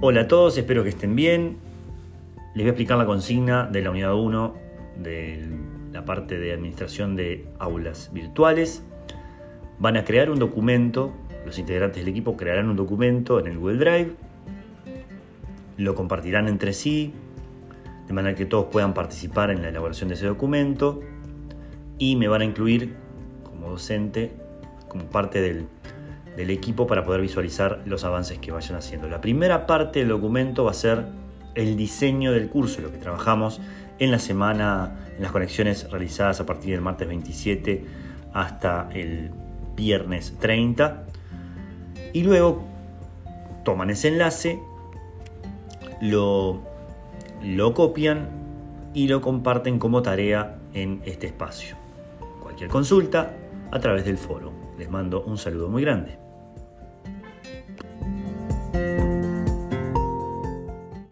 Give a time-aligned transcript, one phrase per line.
[0.00, 1.56] Hola a todos, espero que estén bien.
[2.54, 4.54] Les voy a explicar la consigna de la unidad 1
[4.96, 5.44] de
[5.92, 8.84] la parte de administración de aulas virtuales.
[9.80, 11.12] Van a crear un documento,
[11.44, 14.12] los integrantes del equipo crearán un documento en el Google Drive,
[15.78, 17.12] lo compartirán entre sí,
[18.06, 21.00] de manera que todos puedan participar en la elaboración de ese documento
[21.98, 22.94] y me van a incluir
[23.42, 24.30] como docente,
[24.86, 25.66] como parte del,
[26.38, 29.08] del equipo para poder visualizar los avances que vayan haciendo.
[29.08, 31.06] La primera parte del documento va a ser
[31.56, 33.60] el diseño del curso, lo que trabajamos
[33.98, 37.84] en la semana, en las conexiones realizadas a partir del martes 27
[38.32, 39.32] hasta el
[39.74, 41.06] viernes 30.
[42.12, 42.62] Y luego
[43.64, 44.60] toman ese enlace,
[46.00, 46.62] lo,
[47.42, 48.28] lo copian
[48.94, 51.76] y lo comparten como tarea en este espacio.
[52.40, 53.34] Cualquier consulta
[53.72, 54.52] a través del foro.
[54.78, 56.27] Les mando un saludo muy grande.